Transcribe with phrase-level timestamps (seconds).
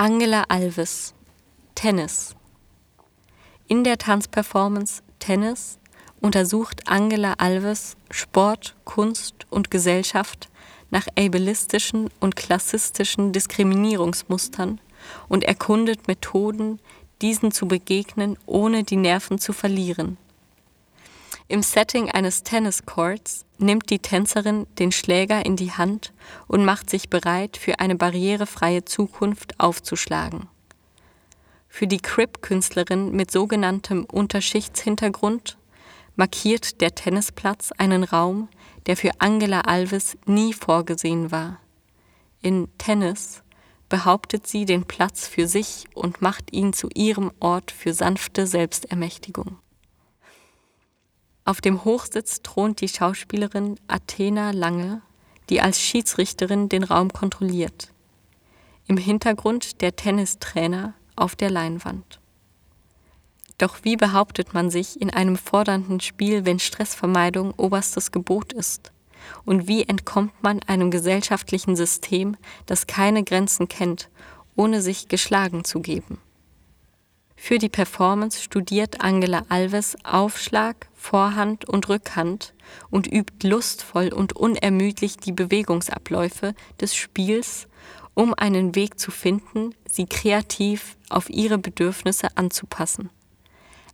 [0.00, 1.12] Angela Alves
[1.74, 2.36] Tennis
[3.66, 5.80] In der Tanzperformance Tennis
[6.20, 10.50] untersucht Angela Alves Sport, Kunst und Gesellschaft
[10.90, 14.80] nach ableistischen und klassistischen Diskriminierungsmustern
[15.28, 16.78] und erkundet Methoden,
[17.20, 20.16] diesen zu begegnen, ohne die Nerven zu verlieren.
[21.50, 26.12] Im Setting eines Tenniscourts nimmt die Tänzerin den Schläger in die Hand
[26.46, 30.48] und macht sich bereit, für eine barrierefreie Zukunft aufzuschlagen.
[31.66, 35.56] Für die Crip-Künstlerin mit sogenanntem Unterschichtshintergrund
[36.16, 38.48] markiert der Tennisplatz einen Raum,
[38.84, 41.60] der für Angela Alves nie vorgesehen war.
[42.42, 43.42] In Tennis
[43.88, 49.56] behauptet sie den Platz für sich und macht ihn zu ihrem Ort für sanfte Selbstermächtigung.
[51.48, 55.00] Auf dem Hochsitz thront die Schauspielerin Athena Lange,
[55.48, 57.88] die als Schiedsrichterin den Raum kontrolliert.
[58.86, 62.20] Im Hintergrund der Tennistrainer auf der Leinwand.
[63.56, 68.92] Doch wie behauptet man sich in einem fordernden Spiel, wenn Stressvermeidung oberstes Gebot ist?
[69.46, 74.10] Und wie entkommt man einem gesellschaftlichen System, das keine Grenzen kennt,
[74.54, 76.18] ohne sich geschlagen zu geben?
[77.40, 82.52] Für die Performance studiert Angela Alves Aufschlag, Vorhand und Rückhand
[82.90, 87.68] und übt lustvoll und unermüdlich die Bewegungsabläufe des Spiels,
[88.12, 93.08] um einen Weg zu finden, sie kreativ auf ihre Bedürfnisse anzupassen.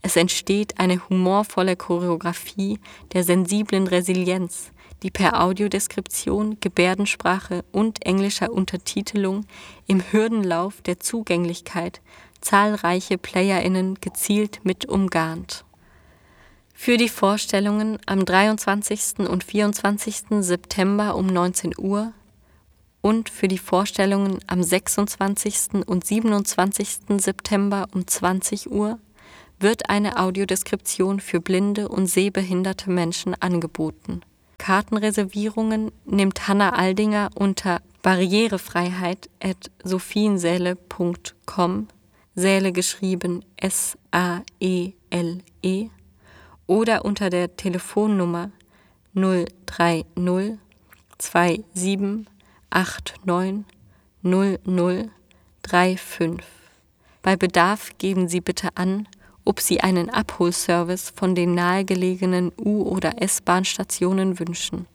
[0.00, 2.78] Es entsteht eine humorvolle Choreografie
[3.12, 4.71] der sensiblen Resilienz,
[5.02, 9.46] die per Audiodeskription, Gebärdensprache und englischer Untertitelung
[9.86, 12.00] im Hürdenlauf der Zugänglichkeit
[12.40, 15.64] zahlreiche PlayerInnen gezielt mit umgarnt.
[16.74, 19.28] Für die Vorstellungen am 23.
[19.28, 20.24] und 24.
[20.40, 22.12] September um 19 Uhr
[23.00, 25.86] und für die Vorstellungen am 26.
[25.86, 27.18] und 27.
[27.18, 28.98] September um 20 Uhr
[29.60, 34.22] wird eine Audiodeskription für blinde und sehbehinderte Menschen angeboten.
[34.62, 41.88] Kartenreservierungen nimmt Hanna Aldinger unter barrierefreiheit at sophiensäle.com
[42.36, 44.94] Säle geschrieben S-A-E-L-E
[45.64, 45.90] -E,
[46.68, 48.52] oder unter der Telefonnummer
[49.14, 50.06] 030
[51.74, 52.28] 27
[52.70, 53.64] 89
[54.22, 56.40] 0035.
[57.20, 59.08] Bei Bedarf geben Sie bitte an,
[59.44, 64.86] ob Sie einen Abholservice von den nahegelegenen U- oder S-Bahn-Stationen wünschen.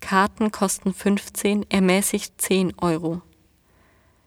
[0.00, 3.22] Karten kosten 15, ermäßigt 10 Euro.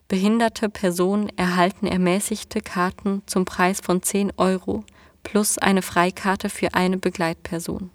[0.07, 4.83] Behinderte Personen erhalten ermäßigte Karten zum Preis von 10 Euro
[5.23, 7.91] plus eine Freikarte für eine Begleitperson.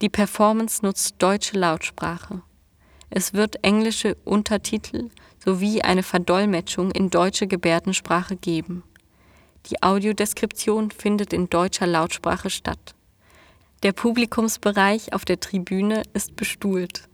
[0.00, 2.40] Die Performance nutzt deutsche Lautsprache.
[3.10, 5.10] Es wird englische Untertitel
[5.44, 8.82] sowie eine Verdolmetschung in deutsche Gebärdensprache geben.
[9.70, 12.94] Die Audiodeskription findet in deutscher Lautsprache statt.
[13.82, 17.08] Der Publikumsbereich auf der Tribüne ist bestuhlt.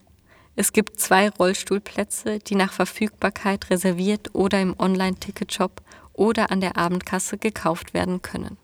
[0.56, 5.82] Es gibt zwei Rollstuhlplätze, die nach Verfügbarkeit reserviert oder im Online-Ticketshop
[6.12, 8.56] oder an der Abendkasse gekauft werden können.